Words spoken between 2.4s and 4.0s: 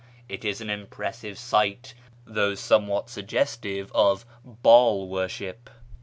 somewhat suggestive